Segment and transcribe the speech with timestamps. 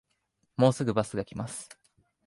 [0.57, 1.69] もうすぐバスが来ます